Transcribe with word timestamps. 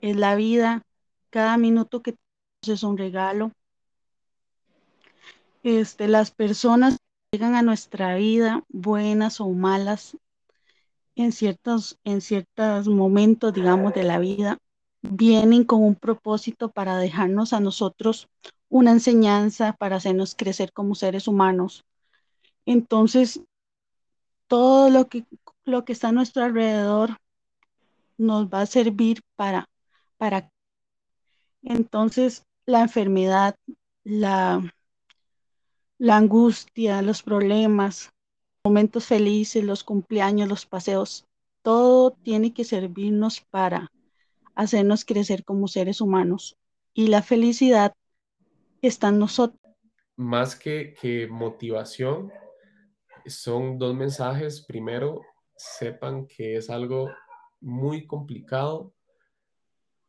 Es 0.00 0.16
la 0.16 0.34
vida, 0.34 0.82
cada 1.30 1.56
minuto 1.56 2.02
que 2.02 2.14
es 2.66 2.82
un 2.82 2.98
regalo. 2.98 3.52
Este, 5.62 6.08
las 6.08 6.30
personas 6.30 6.98
llegan 7.32 7.54
a 7.54 7.62
nuestra 7.62 8.14
vida, 8.16 8.62
buenas 8.68 9.40
o 9.40 9.48
malas, 9.48 10.16
en 11.16 11.32
ciertos, 11.32 11.98
en 12.04 12.20
ciertos 12.20 12.86
momentos, 12.86 13.54
digamos, 13.54 13.94
de 13.94 14.02
la 14.02 14.18
vida, 14.18 14.58
vienen 15.00 15.64
con 15.64 15.82
un 15.82 15.94
propósito 15.94 16.70
para 16.70 16.98
dejarnos 16.98 17.54
a 17.54 17.60
nosotros 17.60 18.28
una 18.68 18.90
enseñanza, 18.90 19.72
para 19.72 19.96
hacernos 19.96 20.34
crecer 20.34 20.72
como 20.72 20.94
seres 20.94 21.28
humanos. 21.28 21.84
Entonces, 22.66 23.40
todo 24.46 24.90
lo 24.90 25.08
que, 25.08 25.24
lo 25.64 25.84
que 25.84 25.92
está 25.92 26.08
a 26.08 26.12
nuestro 26.12 26.44
alrededor 26.44 27.18
nos 28.16 28.46
va 28.46 28.62
a 28.62 28.66
servir 28.66 29.20
para, 29.36 29.68
para. 30.16 30.50
Entonces, 31.62 32.44
la 32.66 32.82
enfermedad, 32.82 33.56
la, 34.04 34.74
la 35.98 36.16
angustia, 36.16 37.02
los 37.02 37.22
problemas, 37.22 38.10
momentos 38.64 39.06
felices, 39.06 39.64
los 39.64 39.84
cumpleaños, 39.84 40.48
los 40.48 40.66
paseos, 40.66 41.26
todo 41.62 42.12
tiene 42.12 42.52
que 42.52 42.64
servirnos 42.64 43.40
para 43.50 43.90
hacernos 44.54 45.04
crecer 45.04 45.44
como 45.44 45.68
seres 45.68 46.00
humanos. 46.00 46.56
Y 46.92 47.08
la 47.08 47.22
felicidad 47.22 47.94
está 48.82 49.08
en 49.08 49.18
nosotros. 49.18 49.60
Más 50.16 50.54
que, 50.54 50.94
que 51.00 51.26
motivación, 51.26 52.32
son 53.26 53.78
dos 53.78 53.94
mensajes. 53.94 54.60
Primero, 54.62 55.22
sepan 55.56 56.26
que 56.26 56.56
es 56.56 56.70
algo 56.70 57.10
muy 57.60 58.06
complicado, 58.06 58.92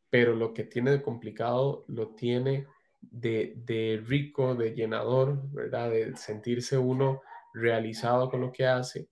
pero 0.09 0.35
lo 0.35 0.53
que 0.53 0.63
tiene 0.63 0.91
de 0.91 1.01
complicado 1.01 1.85
lo 1.87 2.15
tiene 2.15 2.67
de, 3.01 3.53
de 3.57 4.01
rico, 4.05 4.55
de 4.55 4.73
llenador, 4.73 5.41
¿verdad? 5.51 5.89
De 5.89 6.15
sentirse 6.15 6.77
uno 6.77 7.21
realizado 7.53 8.29
con 8.29 8.41
lo 8.41 8.51
que 8.51 8.65
hace 8.65 9.07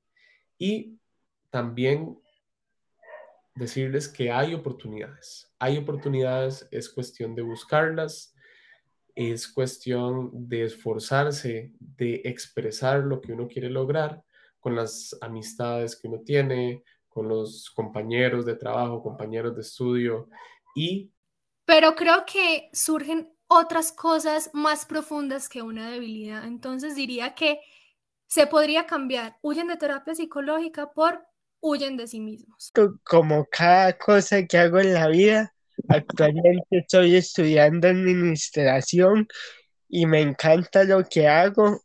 y 0.58 1.00
también 1.50 2.20
decirles 3.56 4.08
que 4.08 4.32
hay 4.32 4.54
oportunidades. 4.54 5.52
Hay 5.60 5.78
oportunidades, 5.78 6.68
es 6.72 6.90
cuestión 6.90 7.36
de 7.36 7.42
buscarlas, 7.42 8.36
es 9.16 9.48
cuestión 9.48 10.30
de 10.34 10.66
esforzarse, 10.66 11.72
de 11.80 12.22
expresar 12.26 13.00
lo 13.00 13.22
que 13.22 13.34
uno 13.34 13.48
quiere 13.48 13.70
lograr 13.70 14.24
con 14.60 14.76
las 14.76 15.16
amistades 15.22 15.96
que 15.96 16.08
uno 16.08 16.22
tiene, 16.22 16.84
con 17.10 17.28
los 17.28 17.70
compañeros 17.72 18.46
de 18.46 18.56
trabajo, 18.56 19.04
compañeros 19.04 19.56
de 19.56 19.62
estudio 19.62 20.30
y... 20.76 21.12
Pero 21.66 21.96
creo 21.96 22.26
que 22.26 22.70
surgen 22.74 23.32
otras 23.48 23.92
cosas 23.92 24.50
más 24.54 24.86
profundas 24.86 25.48
que 25.48 25.62
una 25.62 25.92
debilidad. 25.92 26.46
Entonces 26.46 26.96
diría 26.96 27.36
que 27.36 27.60
se 28.26 28.48
podría 28.48 28.86
cambiar, 28.86 29.38
huyen 29.42 29.68
de 29.68 29.78
terapia 29.78 30.16
psicológica 30.16 30.92
por 30.92 31.24
huyen 31.62 31.96
de 31.98 32.08
sí 32.08 32.20
mismos. 32.20 32.72
Como 33.04 33.46
cada 33.46 33.98
cosa 33.98 34.46
que 34.46 34.58
hago 34.58 34.80
en 34.80 34.94
la 34.94 35.08
vida, 35.08 35.53
actualmente 35.88 36.66
estoy 36.72 37.16
estudiando 37.16 37.88
administración 37.88 39.28
y 39.90 40.06
me 40.06 40.22
encanta 40.22 40.84
lo 40.84 41.04
que 41.04 41.28
hago 41.28 41.82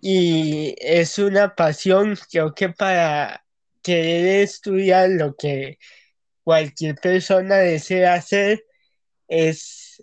y 0.00 0.74
es 0.78 1.18
una 1.18 1.54
pasión, 1.54 2.18
creo 2.30 2.54
que 2.54 2.70
para 2.70 3.44
querer 3.82 4.42
estudiar 4.42 5.10
lo 5.10 5.36
que 5.36 5.78
cualquier 6.42 6.96
persona 6.96 7.56
desea 7.58 8.14
hacer 8.14 8.64
es 9.28 10.02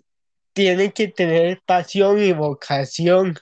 tiene 0.54 0.92
que 0.92 1.08
tener 1.08 1.60
pasión 1.66 2.18
y 2.22 2.32
vocación 2.32 3.38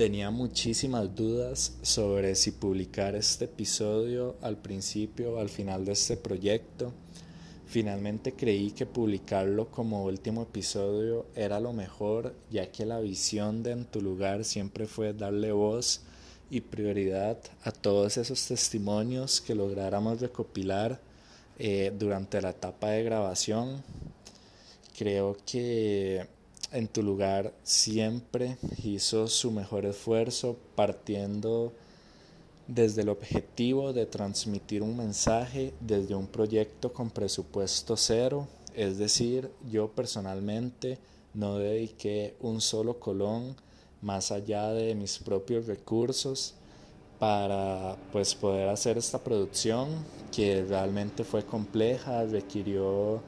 Tenía 0.00 0.30
muchísimas 0.30 1.14
dudas 1.14 1.74
sobre 1.82 2.34
si 2.34 2.52
publicar 2.52 3.14
este 3.14 3.44
episodio 3.44 4.34
al 4.40 4.56
principio 4.56 5.34
o 5.34 5.40
al 5.40 5.50
final 5.50 5.84
de 5.84 5.92
este 5.92 6.16
proyecto. 6.16 6.94
Finalmente 7.66 8.32
creí 8.32 8.70
que 8.70 8.86
publicarlo 8.86 9.70
como 9.70 10.06
último 10.06 10.44
episodio 10.44 11.26
era 11.34 11.60
lo 11.60 11.74
mejor, 11.74 12.34
ya 12.50 12.72
que 12.72 12.86
la 12.86 12.98
visión 12.98 13.62
de 13.62 13.72
En 13.72 13.84
tu 13.84 14.00
lugar 14.00 14.44
siempre 14.44 14.86
fue 14.86 15.12
darle 15.12 15.52
voz 15.52 16.00
y 16.48 16.62
prioridad 16.62 17.36
a 17.62 17.70
todos 17.70 18.16
esos 18.16 18.46
testimonios 18.46 19.42
que 19.42 19.54
lográramos 19.54 20.18
recopilar 20.18 20.98
eh, 21.58 21.92
durante 21.94 22.40
la 22.40 22.52
etapa 22.52 22.88
de 22.88 23.04
grabación. 23.04 23.82
Creo 24.96 25.36
que 25.44 26.26
en 26.72 26.88
tu 26.88 27.02
lugar 27.02 27.52
siempre 27.62 28.56
hizo 28.82 29.26
su 29.28 29.50
mejor 29.50 29.86
esfuerzo 29.86 30.56
partiendo 30.74 31.72
desde 32.66 33.02
el 33.02 33.08
objetivo 33.08 33.92
de 33.92 34.06
transmitir 34.06 34.82
un 34.82 34.96
mensaje 34.96 35.74
desde 35.80 36.14
un 36.14 36.28
proyecto 36.28 36.92
con 36.92 37.10
presupuesto 37.10 37.96
cero, 37.96 38.46
es 38.74 38.98
decir, 38.98 39.50
yo 39.68 39.88
personalmente 39.88 40.98
no 41.34 41.58
dediqué 41.58 42.36
un 42.40 42.60
solo 42.60 43.00
colón 43.00 43.56
más 44.02 44.30
allá 44.30 44.72
de 44.72 44.94
mis 44.94 45.18
propios 45.18 45.66
recursos 45.66 46.54
para 47.18 47.96
pues 48.12 48.34
poder 48.34 48.68
hacer 48.68 48.96
esta 48.96 49.18
producción 49.18 49.88
que 50.32 50.64
realmente 50.64 51.24
fue 51.24 51.44
compleja, 51.44 52.24
requirió 52.24 53.20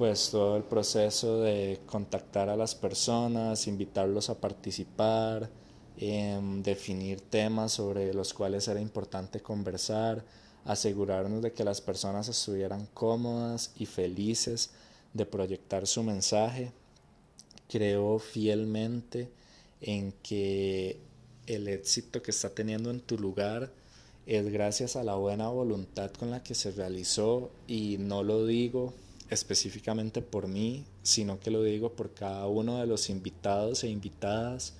pues 0.00 0.30
todo 0.30 0.56
el 0.56 0.62
proceso 0.62 1.42
de 1.42 1.78
contactar 1.84 2.48
a 2.48 2.56
las 2.56 2.74
personas, 2.74 3.66
invitarlos 3.66 4.30
a 4.30 4.40
participar, 4.40 5.50
em, 5.98 6.62
definir 6.62 7.20
temas 7.20 7.72
sobre 7.72 8.14
los 8.14 8.32
cuales 8.32 8.66
era 8.68 8.80
importante 8.80 9.40
conversar, 9.40 10.24
asegurarnos 10.64 11.42
de 11.42 11.52
que 11.52 11.64
las 11.64 11.82
personas 11.82 12.28
estuvieran 12.28 12.86
cómodas 12.94 13.72
y 13.76 13.84
felices 13.84 14.70
de 15.12 15.26
proyectar 15.26 15.86
su 15.86 16.02
mensaje. 16.02 16.72
Creo 17.68 18.18
fielmente 18.18 19.28
en 19.82 20.12
que 20.22 20.98
el 21.46 21.68
éxito 21.68 22.22
que 22.22 22.30
está 22.30 22.48
teniendo 22.48 22.90
en 22.90 23.00
tu 23.00 23.18
lugar 23.18 23.70
es 24.24 24.50
gracias 24.50 24.96
a 24.96 25.04
la 25.04 25.16
buena 25.16 25.50
voluntad 25.50 26.10
con 26.12 26.30
la 26.30 26.42
que 26.42 26.54
se 26.54 26.70
realizó 26.70 27.50
y 27.66 27.98
no 27.98 28.22
lo 28.22 28.46
digo 28.46 28.94
específicamente 29.30 30.22
por 30.22 30.48
mí, 30.48 30.84
sino 31.02 31.40
que 31.40 31.50
lo 31.50 31.62
digo 31.62 31.92
por 31.92 32.12
cada 32.12 32.46
uno 32.46 32.78
de 32.78 32.86
los 32.86 33.08
invitados 33.08 33.84
e 33.84 33.88
invitadas 33.88 34.74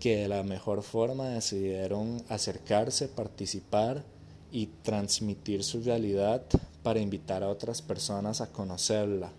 que 0.00 0.16
de 0.16 0.28
la 0.28 0.42
mejor 0.42 0.82
forma 0.82 1.28
decidieron 1.28 2.22
acercarse, 2.28 3.08
participar 3.08 4.04
y 4.52 4.66
transmitir 4.82 5.64
su 5.64 5.80
realidad 5.82 6.42
para 6.82 7.00
invitar 7.00 7.42
a 7.42 7.48
otras 7.48 7.80
personas 7.80 8.40
a 8.40 8.52
conocerla. 8.52 9.32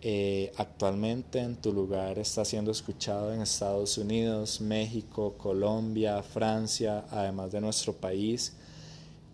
Eh, 0.00 0.52
actualmente 0.56 1.38
en 1.38 1.56
tu 1.56 1.72
lugar 1.72 2.18
está 2.18 2.44
siendo 2.44 2.70
escuchado 2.70 3.32
en 3.32 3.40
Estados 3.40 3.96
Unidos, 3.96 4.60
México, 4.60 5.34
Colombia, 5.38 6.22
Francia, 6.22 7.06
además 7.10 7.52
de 7.52 7.60
nuestro 7.60 7.94
país. 7.94 8.52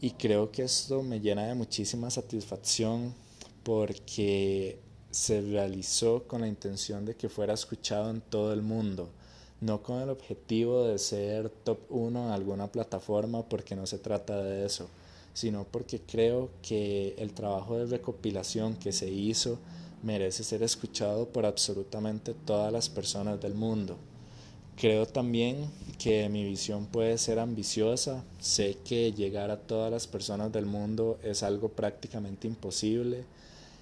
Y 0.01 0.13
creo 0.13 0.51
que 0.51 0.63
esto 0.63 1.03
me 1.03 1.21
llena 1.21 1.47
de 1.47 1.55
muchísima 1.55 2.09
satisfacción 2.11 3.15
porque 3.63 4.79
se 5.11 5.41
realizó 5.41 6.25
con 6.25 6.43
la 6.43 6.49
intención 6.49 7.05
de 7.05 7.17
que 7.17 7.29
fuera 7.29 7.55
escuchado 7.55 8.11
en 8.11 8.21
todo 8.21 8.53
el 8.53 8.63
mundo, 8.63 9.11
no 9.61 9.83
con 9.83 10.01
el 10.01 10.09
objetivo 10.09 10.85
de 10.85 10.99
ser 10.99 11.51
top 11.51 11.79
1 11.91 12.27
en 12.27 12.31
alguna 12.33 12.71
plataforma, 12.71 13.49
porque 13.49 13.77
no 13.77 13.87
se 13.87 13.99
trata 13.99 14.43
de 14.43 14.65
eso, 14.65 14.89
sino 15.35 15.65
porque 15.65 16.01
creo 16.01 16.51
que 16.63 17.15
el 17.19 17.33
trabajo 17.33 17.77
de 17.77 17.87
recopilación 17.87 18.77
que 18.77 18.93
se 18.93 19.11
hizo 19.11 19.59
merece 20.03 20.45
ser 20.45 20.63
escuchado 20.63 21.29
por 21.29 21.45
absolutamente 21.45 22.35
todas 22.35 22.73
las 22.73 22.89
personas 22.89 23.41
del 23.41 23.55
mundo. 23.55 23.99
Creo 24.81 25.05
también 25.05 25.71
que 25.99 26.27
mi 26.31 26.43
visión 26.43 26.87
puede 26.87 27.19
ser 27.19 27.39
ambiciosa, 27.39 28.25
sé 28.39 28.79
que 28.83 29.13
llegar 29.13 29.51
a 29.51 29.61
todas 29.61 29.93
las 29.93 30.07
personas 30.07 30.51
del 30.53 30.65
mundo 30.65 31.19
es 31.23 31.43
algo 31.43 31.69
prácticamente 31.69 32.49
imposible, 32.49 33.27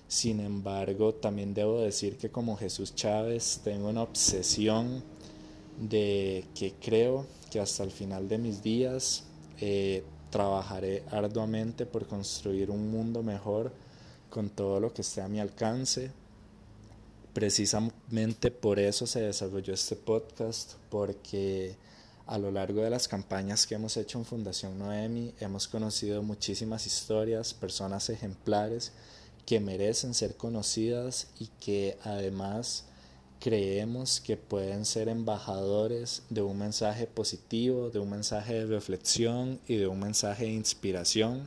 sin 0.09 0.41
embargo, 0.41 1.15
también 1.15 1.55
debo 1.55 1.81
decir 1.81 2.17
que 2.17 2.31
como 2.31 2.57
Jesús 2.57 2.97
Chávez 2.97 3.61
tengo 3.63 3.91
una 3.91 4.03
obsesión 4.03 5.05
de 5.81 6.45
que 6.57 6.75
creo 6.81 7.27
que 7.53 7.61
hasta 7.61 7.85
el 7.85 7.93
final 7.93 8.29
de 8.29 8.39
mis 8.39 8.61
días 8.61 9.23
eh, 9.61 10.03
trabajaré 10.31 11.05
arduamente 11.13 11.87
por 11.87 12.09
construir 12.09 12.73
un 12.73 12.91
mundo 12.91 13.23
mejor 13.23 13.73
con 14.31 14.51
todo 14.51 14.81
lo 14.81 14.93
que 14.93 15.03
esté 15.03 15.21
a 15.21 15.29
mi 15.29 15.39
alcance, 15.39 16.11
precisamente 17.39 18.51
por 18.51 18.81
eso 18.81 19.07
se 19.07 19.21
desarrolló 19.21 19.73
este 19.73 19.95
podcast, 19.95 20.73
porque 20.91 21.77
a 22.27 22.37
lo 22.37 22.51
largo 22.51 22.83
de 22.83 22.91
las 22.91 23.07
campañas 23.07 23.65
que 23.65 23.77
hemos 23.77 23.97
hecho 23.97 24.19
en 24.19 24.25
Fundación 24.25 24.77
Noemi 24.77 25.33
hemos 25.39 25.69
conocido 25.69 26.21
muchísimas 26.25 26.85
historias, 26.89 27.55
personas 27.55 28.11
ejemplares 28.11 28.91
que 29.47 29.61
merecen 29.61 30.15
ser 30.15 30.35
conocidas 30.35 31.29
y 31.39 31.47
que 31.61 31.97
además 32.03 32.87
creemos 33.39 34.21
que 34.21 34.37
pueden 34.37 34.85
ser 34.85 35.09
embajadores 35.09 36.25
de 36.31 36.43
un 36.43 36.59
mensaje 36.59 37.07
positivo, 37.07 37.91
de 37.91 38.01
un 38.01 38.11
mensaje 38.11 38.55
de 38.55 38.67
reflexión 38.67 39.61
y 39.69 39.77
de 39.77 39.87
un 39.87 40.01
mensaje 40.01 40.47
de 40.47 40.55
inspiración, 40.55 41.47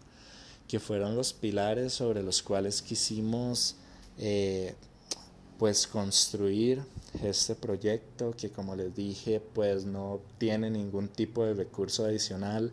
que 0.69 0.79
fueron 0.79 1.17
los 1.17 1.33
pilares 1.33 1.91
sobre 1.91 2.23
los 2.23 2.41
cuales 2.41 2.81
quisimos 2.81 3.75
eh, 4.17 4.73
pues 5.61 5.85
construir 5.85 6.81
este 7.21 7.53
proyecto 7.53 8.33
que 8.35 8.49
como 8.49 8.75
les 8.75 8.95
dije 8.95 9.39
pues 9.53 9.85
no 9.85 10.19
tiene 10.39 10.71
ningún 10.71 11.07
tipo 11.07 11.45
de 11.45 11.53
recurso 11.53 12.03
adicional 12.03 12.71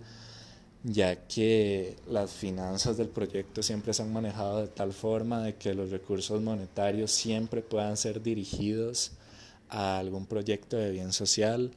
ya 0.82 1.26
que 1.26 1.99
las 2.08 2.31
finanzas 2.31 2.96
del 2.96 3.11
proyecto 3.11 3.62
siempre 3.62 3.93
se 3.93 4.00
han 4.00 4.11
manejado 4.11 4.62
de 4.62 4.69
tal 4.69 4.94
forma 4.94 5.43
de 5.43 5.56
que 5.56 5.75
los 5.75 5.90
recursos 5.90 6.40
monetarios 6.40 7.11
siempre 7.11 7.61
puedan 7.61 7.99
ser 7.99 8.23
dirigidos 8.23 9.12
a 9.69 9.99
algún 9.99 10.25
proyecto 10.25 10.79
de 10.79 10.90
bien 10.90 11.12
social. 11.12 11.70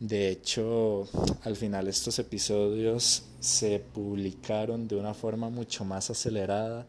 De 0.00 0.30
hecho, 0.30 1.06
al 1.44 1.54
final 1.54 1.86
estos 1.86 2.18
episodios 2.18 3.22
se 3.38 3.78
publicaron 3.78 4.88
de 4.88 4.96
una 4.96 5.14
forma 5.14 5.48
mucho 5.48 5.84
más 5.84 6.10
acelerada 6.10 6.88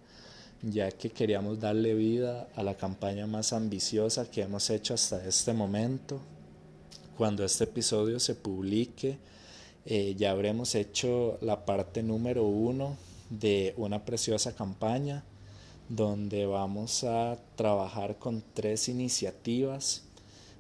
ya 0.62 0.92
que 0.92 1.12
queríamos 1.12 1.60
darle 1.60 1.94
vida 1.94 2.48
a 2.56 2.64
la 2.64 2.76
campaña 2.76 3.28
más 3.28 3.54
ambiciosa 3.54 4.30
que 4.30 4.42
hemos 4.42 4.70
hecho 4.70 4.94
hasta 4.94 5.26
este 5.26 5.54
momento. 5.54 6.20
Cuando 7.18 7.44
este 7.44 7.66
episodio 7.66 8.20
se 8.20 8.36
publique, 8.36 9.18
eh, 9.86 10.16
ya 10.18 10.32
habremos 10.32 10.76
hecho 10.76 11.38
la 11.42 11.66
parte 11.66 12.04
número 12.04 12.44
uno 12.44 12.98
de 13.30 13.74
una 13.78 14.04
preciosa 14.06 14.56
campaña 14.56 15.24
donde 15.90 16.46
vamos 16.46 17.04
a 17.04 17.38
trabajar 17.56 18.18
con 18.18 18.44
tres 18.54 18.90
iniciativas 18.90 20.04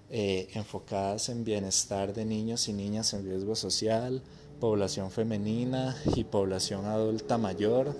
eh, 0.09 0.47
enfocadas 0.53 1.27
en 1.29 1.43
bienestar 1.43 2.13
de 2.13 2.23
niños 2.23 2.69
y 2.69 2.73
niñas 2.73 3.13
en 3.13 3.25
riesgo 3.25 3.55
social, 3.55 4.21
población 4.61 5.11
femenina 5.11 5.97
y 6.15 6.23
población 6.23 6.85
adulta 6.85 7.37
mayor 7.37 7.93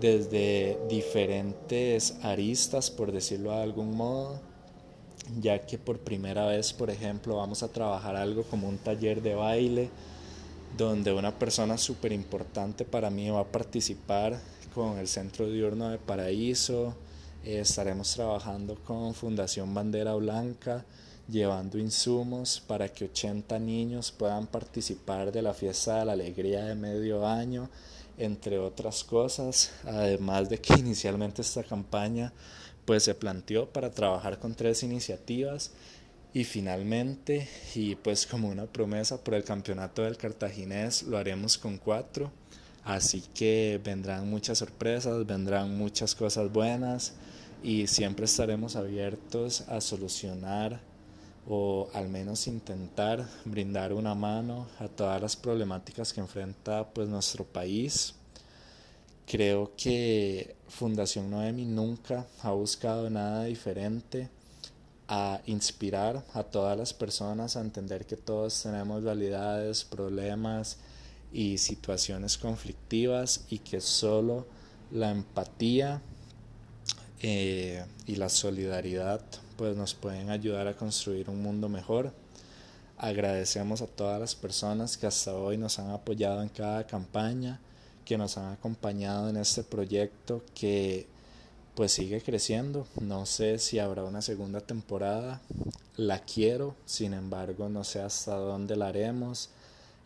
desde 0.00 0.78
diferentes 0.88 2.16
aristas, 2.22 2.90
por 2.90 3.12
decirlo 3.12 3.52
de 3.52 3.62
algún 3.62 3.96
modo, 3.96 4.40
ya 5.40 5.60
que 5.60 5.78
por 5.78 5.98
primera 5.98 6.46
vez, 6.46 6.72
por 6.72 6.90
ejemplo, 6.90 7.36
vamos 7.36 7.62
a 7.62 7.68
trabajar 7.68 8.16
algo 8.16 8.42
como 8.44 8.68
un 8.68 8.78
taller 8.78 9.22
de 9.22 9.34
baile, 9.34 9.90
donde 10.76 11.12
una 11.12 11.38
persona 11.38 11.78
súper 11.78 12.12
importante 12.12 12.84
para 12.84 13.10
mí 13.10 13.30
va 13.30 13.40
a 13.40 13.44
participar 13.44 14.40
con 14.74 14.98
el 14.98 15.06
Centro 15.06 15.48
Diurno 15.48 15.88
de 15.90 15.98
Paraíso, 15.98 16.94
eh, 17.44 17.60
estaremos 17.60 18.12
trabajando 18.12 18.74
con 18.84 19.14
Fundación 19.14 19.72
Bandera 19.72 20.14
Blanca, 20.14 20.84
llevando 21.28 21.78
insumos 21.78 22.62
para 22.66 22.88
que 22.88 23.04
80 23.04 23.58
niños 23.58 24.12
puedan 24.12 24.46
participar 24.46 25.32
de 25.32 25.42
la 25.42 25.54
fiesta 25.54 26.00
de 26.00 26.04
la 26.04 26.12
alegría 26.12 26.64
de 26.64 26.74
medio 26.74 27.26
año 27.26 27.70
entre 28.18 28.58
otras 28.58 29.04
cosas, 29.04 29.72
además 29.84 30.48
de 30.48 30.58
que 30.58 30.74
inicialmente 30.78 31.42
esta 31.42 31.62
campaña 31.64 32.32
pues 32.84 33.04
se 33.04 33.14
planteó 33.14 33.68
para 33.68 33.90
trabajar 33.90 34.38
con 34.38 34.54
tres 34.54 34.82
iniciativas 34.82 35.72
y 36.32 36.44
finalmente 36.44 37.48
y 37.74 37.94
pues 37.94 38.26
como 38.26 38.48
una 38.48 38.66
promesa 38.66 39.22
por 39.22 39.34
el 39.34 39.44
campeonato 39.44 40.02
del 40.02 40.16
cartaginés 40.16 41.04
lo 41.04 41.16
haremos 41.16 41.56
con 41.56 41.78
cuatro. 41.78 42.30
Así 42.84 43.22
que 43.34 43.80
vendrán 43.82 44.28
muchas 44.28 44.58
sorpresas 44.58 45.24
vendrán 45.26 45.78
muchas 45.78 46.14
cosas 46.14 46.52
buenas 46.52 47.14
y 47.62 47.86
siempre 47.86 48.26
estaremos 48.26 48.76
abiertos 48.76 49.62
a 49.68 49.80
solucionar 49.80 50.80
o 51.46 51.90
al 51.92 52.08
menos 52.08 52.46
intentar 52.46 53.28
brindar 53.44 53.92
una 53.92 54.14
mano 54.14 54.66
a 54.78 54.88
todas 54.88 55.20
las 55.20 55.36
problemáticas 55.36 56.12
que 56.12 56.20
enfrenta 56.20 56.88
pues 56.88 57.08
nuestro 57.08 57.44
país. 57.44 58.14
Creo 59.26 59.72
que 59.76 60.56
Fundación 60.68 61.30
Noemi 61.30 61.64
nunca 61.64 62.26
ha 62.42 62.50
buscado 62.52 63.08
nada 63.10 63.44
diferente 63.44 64.28
a 65.08 65.40
inspirar 65.46 66.24
a 66.32 66.42
todas 66.42 66.78
las 66.78 66.94
personas 66.94 67.56
a 67.56 67.60
entender 67.60 68.06
que 68.06 68.16
todos 68.16 68.62
tenemos 68.62 69.02
realidades, 69.02 69.84
problemas 69.84 70.78
y 71.32 71.58
situaciones 71.58 72.38
conflictivas 72.38 73.44
y 73.50 73.58
que 73.58 73.80
solo 73.80 74.46
la 74.90 75.10
empatía 75.10 76.00
eh, 77.20 77.84
y 78.06 78.16
la 78.16 78.28
solidaridad 78.28 79.20
pues 79.56 79.76
nos 79.76 79.94
pueden 79.94 80.30
ayudar 80.30 80.66
a 80.68 80.76
construir 80.76 81.30
un 81.30 81.42
mundo 81.42 81.68
mejor. 81.68 82.12
Agradecemos 82.96 83.82
a 83.82 83.86
todas 83.86 84.20
las 84.20 84.34
personas 84.34 84.96
que 84.96 85.06
hasta 85.06 85.34
hoy 85.34 85.56
nos 85.56 85.78
han 85.78 85.90
apoyado 85.90 86.42
en 86.42 86.48
cada 86.48 86.86
campaña, 86.86 87.60
que 88.04 88.16
nos 88.16 88.38
han 88.38 88.52
acompañado 88.52 89.28
en 89.28 89.36
este 89.36 89.64
proyecto 89.64 90.42
que 90.54 91.06
pues 91.74 91.92
sigue 91.92 92.20
creciendo. 92.20 92.86
No 93.00 93.26
sé 93.26 93.58
si 93.58 93.78
habrá 93.78 94.04
una 94.04 94.22
segunda 94.22 94.60
temporada, 94.60 95.40
la 95.96 96.20
quiero, 96.20 96.76
sin 96.86 97.14
embargo 97.14 97.68
no 97.68 97.84
sé 97.84 98.00
hasta 98.00 98.36
dónde 98.36 98.76
la 98.76 98.88
haremos. 98.88 99.50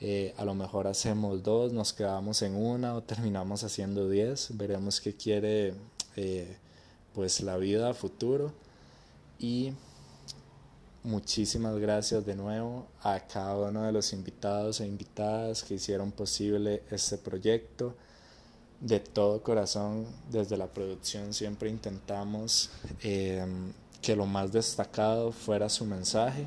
Eh, 0.00 0.32
a 0.36 0.44
lo 0.44 0.54
mejor 0.54 0.86
hacemos 0.86 1.42
dos, 1.42 1.72
nos 1.72 1.92
quedamos 1.92 2.42
en 2.42 2.54
una 2.54 2.94
o 2.94 3.02
terminamos 3.02 3.64
haciendo 3.64 4.08
diez. 4.08 4.48
Veremos 4.56 5.00
qué 5.00 5.14
quiere 5.14 5.74
eh, 6.16 6.56
pues 7.14 7.40
la 7.40 7.56
vida 7.56 7.92
futuro. 7.94 8.52
Y 9.38 9.72
muchísimas 11.04 11.76
gracias 11.78 12.26
de 12.26 12.34
nuevo 12.34 12.86
a 13.02 13.20
cada 13.20 13.68
uno 13.68 13.84
de 13.84 13.92
los 13.92 14.12
invitados 14.12 14.80
e 14.80 14.86
invitadas 14.86 15.62
que 15.62 15.74
hicieron 15.74 16.10
posible 16.12 16.82
este 16.90 17.18
proyecto. 17.18 17.94
De 18.80 19.00
todo 19.00 19.42
corazón, 19.42 20.06
desde 20.30 20.56
la 20.56 20.68
producción 20.68 21.34
siempre 21.34 21.68
intentamos 21.68 22.70
em, 23.00 23.72
que 24.00 24.14
lo 24.14 24.26
más 24.26 24.52
destacado 24.52 25.32
fuera 25.32 25.68
su 25.68 25.84
mensaje. 25.84 26.46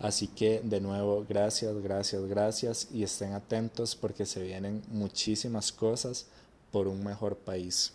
Así 0.00 0.28
que 0.28 0.60
de 0.60 0.80
nuevo, 0.80 1.24
gracias, 1.28 1.76
gracias, 1.82 2.24
gracias 2.26 2.88
y 2.92 3.02
estén 3.02 3.32
atentos 3.32 3.96
porque 3.96 4.26
se 4.26 4.42
vienen 4.42 4.82
muchísimas 4.88 5.72
cosas 5.72 6.26
por 6.70 6.86
un 6.86 7.02
mejor 7.02 7.36
país. 7.36 7.92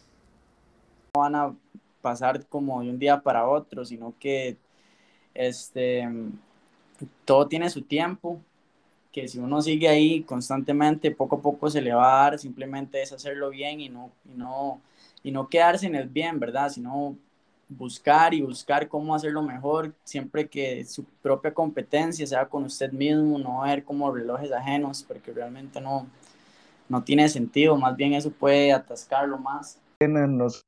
Van 1.13 1.35
a 1.35 1.55
pasar 2.03 2.45
como 2.47 2.81
de 2.83 2.89
un 2.89 2.99
día 2.99 3.21
para 3.21 3.47
otro, 3.47 3.85
sino 3.85 4.13
que 4.19 4.57
este, 5.33 6.05
todo 7.23 7.47
tiene 7.47 7.69
su 7.69 7.81
tiempo, 7.83 8.41
que 9.13 9.27
si 9.29 9.39
uno 9.39 9.61
sigue 9.61 9.87
ahí 9.87 10.21
constantemente, 10.23 11.11
poco 11.11 11.37
a 11.37 11.41
poco 11.41 11.69
se 11.69 11.81
le 11.81 11.93
va 11.93 12.05
a 12.05 12.23
dar, 12.23 12.39
simplemente 12.39 13.01
es 13.01 13.13
hacerlo 13.13 13.49
bien 13.49 13.79
y 13.79 13.87
no, 13.87 14.11
y 14.25 14.37
no, 14.37 14.81
y 15.23 15.31
no 15.31 15.47
quedarse 15.47 15.87
en 15.87 15.95
el 15.95 16.09
bien, 16.09 16.41
¿verdad? 16.41 16.69
Sino 16.69 17.15
buscar 17.69 18.33
y 18.33 18.41
buscar 18.41 18.89
cómo 18.89 19.15
hacerlo 19.15 19.41
mejor, 19.41 19.93
siempre 20.03 20.49
que 20.49 20.83
su 20.83 21.05
propia 21.21 21.53
competencia 21.53 22.27
sea 22.27 22.49
con 22.49 22.65
usted 22.65 22.91
mismo, 22.91 23.39
no 23.39 23.61
ver 23.61 23.85
como 23.85 24.11
relojes 24.11 24.51
ajenos, 24.51 25.05
porque 25.07 25.31
realmente 25.31 25.79
no, 25.79 26.05
no 26.89 27.01
tiene 27.01 27.29
sentido, 27.29 27.77
más 27.77 27.95
bien 27.95 28.13
eso 28.13 28.29
puede 28.29 28.73
atascarlo 28.73 29.37
más. 29.37 29.79
Nos 30.01 30.65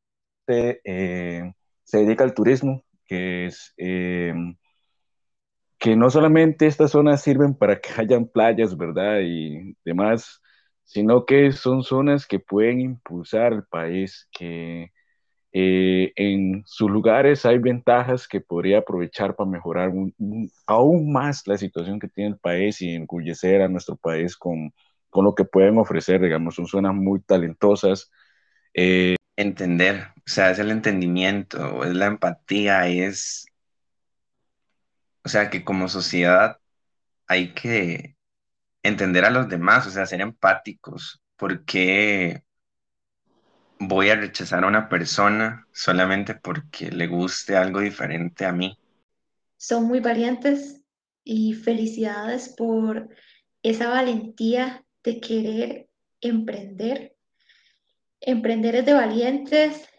eh, 0.47 1.53
se 1.83 1.97
dedica 1.99 2.23
al 2.23 2.33
turismo, 2.33 2.83
que 3.05 3.47
es 3.47 3.73
eh, 3.77 4.33
que 5.79 5.95
no 5.95 6.09
solamente 6.09 6.67
estas 6.67 6.91
zonas 6.91 7.21
sirven 7.21 7.53
para 7.55 7.79
que 7.79 7.89
hayan 7.97 8.27
playas, 8.27 8.77
¿verdad? 8.77 9.19
Y 9.23 9.75
demás, 9.85 10.41
sino 10.83 11.25
que 11.25 11.51
son 11.51 11.83
zonas 11.83 12.25
que 12.27 12.39
pueden 12.39 12.81
impulsar 12.81 13.53
al 13.53 13.65
país, 13.65 14.27
que 14.31 14.91
eh, 15.53 16.13
en 16.17 16.63
sus 16.65 16.89
lugares 16.91 17.45
hay 17.45 17.59
ventajas 17.59 18.27
que 18.27 18.41
podría 18.41 18.79
aprovechar 18.79 19.35
para 19.35 19.49
mejorar 19.49 19.91
aún 20.67 21.13
más 21.13 21.47
la 21.47 21.57
situación 21.57 21.99
que 21.99 22.09
tiene 22.09 22.31
el 22.31 22.39
país 22.39 22.81
y 22.81 22.95
encurrecer 22.95 23.61
a 23.61 23.69
nuestro 23.69 23.95
país 23.97 24.37
con, 24.37 24.73
con 25.09 25.25
lo 25.25 25.35
que 25.35 25.45
pueden 25.45 25.77
ofrecer, 25.79 26.21
digamos, 26.21 26.55
son 26.55 26.67
zonas 26.67 26.93
muy 26.95 27.21
talentosas. 27.21 28.11
Entender, 29.37 30.14
o 30.27 30.29
sea, 30.29 30.51
es 30.51 30.59
el 30.59 30.71
entendimiento, 30.71 31.83
es 31.83 31.93
la 31.93 32.07
empatía, 32.07 32.87
es, 32.87 33.45
o 35.23 35.29
sea, 35.29 35.49
que 35.49 35.63
como 35.63 35.87
sociedad 35.87 36.59
hay 37.27 37.53
que 37.53 38.15
entender 38.83 39.25
a 39.25 39.29
los 39.29 39.49
demás, 39.49 39.85
o 39.87 39.91
sea, 39.91 40.05
ser 40.05 40.21
empáticos, 40.21 41.21
porque 41.35 42.43
voy 43.79 44.09
a 44.09 44.15
rechazar 44.15 44.63
a 44.63 44.67
una 44.67 44.89
persona 44.89 45.67
solamente 45.71 46.35
porque 46.35 46.91
le 46.91 47.07
guste 47.07 47.55
algo 47.55 47.79
diferente 47.79 48.45
a 48.45 48.51
mí. 48.51 48.77
Son 49.57 49.85
muy 49.85 49.99
valientes 49.99 50.81
y 51.23 51.53
felicidades 51.53 52.49
por 52.49 53.09
esa 53.63 53.89
valentía 53.89 54.85
de 55.03 55.19
querer 55.19 55.89
emprender. 56.21 57.15
Emprender 58.21 58.75
es 58.75 58.85
de 58.85 58.93
valientes. 58.93 59.89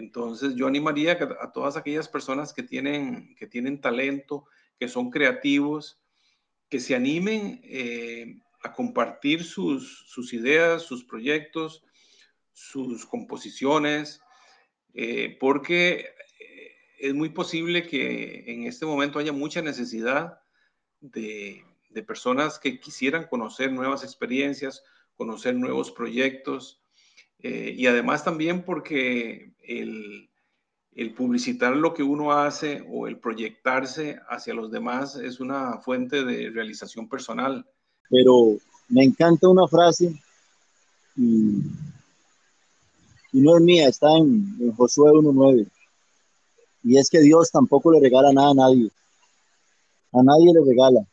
Entonces 0.00 0.54
yo 0.54 0.66
animaría 0.66 1.18
a 1.40 1.52
todas 1.52 1.76
aquellas 1.76 2.08
personas 2.08 2.54
que 2.54 2.62
tienen, 2.62 3.34
que 3.36 3.46
tienen 3.46 3.82
talento, 3.82 4.46
que 4.78 4.88
son 4.88 5.10
creativos, 5.10 6.00
que 6.70 6.80
se 6.80 6.94
animen 6.94 7.60
eh, 7.64 8.40
a 8.62 8.72
compartir 8.72 9.44
sus, 9.44 10.06
sus, 10.08 10.32
ideas, 10.32 10.82
sus 10.82 11.04
proyectos, 11.04 11.84
sus 12.54 13.04
composiciones, 13.04 14.22
eh, 14.94 15.36
porque 15.38 16.06
eh, 16.38 16.72
es 16.98 17.12
muy 17.12 17.28
posible 17.28 17.86
que 17.86 18.44
en 18.46 18.64
este 18.64 18.86
momento 18.86 19.18
haya 19.18 19.32
mucha 19.32 19.60
necesidad 19.60 20.40
de, 21.00 21.62
de 21.90 22.02
personas 22.02 22.58
que 22.58 22.80
quisieran 22.80 23.26
conocer 23.26 23.70
nuevas 23.70 24.02
experiencias, 24.02 24.82
conocer 25.14 25.54
nuevos 25.56 25.90
proyectos 25.90 26.79
eh, 27.42 27.74
y 27.76 27.86
además 27.86 28.24
también 28.24 28.62
porque 28.62 29.52
el, 29.62 30.28
el, 30.94 31.14
publicitar 31.14 31.76
lo 31.76 31.94
que 31.94 32.02
uno 32.02 32.32
hace 32.32 32.84
o 32.90 33.06
el 33.06 33.18
proyectarse 33.18 34.20
hacia 34.28 34.54
los 34.54 34.70
demás 34.70 35.16
es 35.16 35.40
una 35.40 35.78
fuente 35.78 36.24
de 36.24 36.50
realización 36.50 37.08
personal. 37.08 37.66
Pero 38.10 38.58
me 38.88 39.04
encanta 39.04 39.48
una 39.48 39.66
frase 39.68 40.14
y, 41.16 41.62
y 43.32 43.40
no 43.40 43.56
es 43.56 43.62
mía, 43.62 43.88
está 43.88 44.08
en, 44.16 44.56
en 44.60 44.72
Josué 44.72 45.10
1.9 45.12 45.70
y 46.82 46.98
es 46.98 47.10
que 47.10 47.20
Dios 47.20 47.50
tampoco 47.50 47.92
le 47.92 48.00
regala 48.00 48.32
nada 48.32 48.50
a 48.50 48.54
nadie. 48.54 48.90
A 50.12 50.22
nadie 50.22 50.52
le 50.52 50.64
regala. 50.64 51.06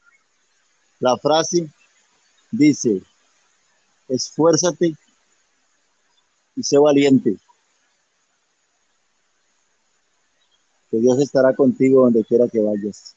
La 1.00 1.18
frase 1.18 1.70
dice, 2.52 3.02
esfuérzate 4.08 4.96
y 6.58 6.64
sé 6.64 6.78
valiente. 6.78 7.38
Que 10.90 10.98
Dios 10.98 11.20
estará 11.20 11.54
contigo 11.56 12.02
donde 12.02 12.26
quiera 12.26 12.48
que 12.48 12.60
vayas. 12.60 13.17